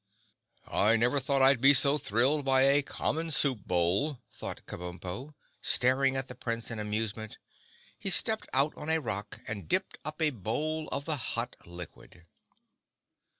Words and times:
"I 0.65 0.95
never 0.95 1.19
thought 1.19 1.43
I'd 1.43 1.61
be 1.61 1.75
so 1.75 1.99
thrilled 1.99 2.43
by 2.43 2.63
a 2.63 2.81
common 2.81 3.29
soup 3.29 3.67
bowl," 3.67 4.19
thought 4.33 4.65
Kabumpo, 4.65 5.35
staring 5.61 6.15
at 6.15 6.25
the 6.25 6.33
Prince 6.33 6.71
in 6.71 6.79
amusement. 6.79 7.37
He 7.99 8.09
stepped 8.09 8.47
out 8.51 8.75
on 8.75 8.89
a 8.89 8.97
rock 8.99 9.41
and 9.47 9.67
dipped 9.69 9.99
up 10.03 10.19
a 10.19 10.31
bowl 10.31 10.87
of 10.87 11.05
the 11.05 11.17
hot 11.17 11.55
liquid. 11.67 12.23